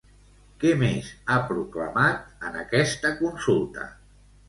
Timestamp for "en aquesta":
2.51-3.17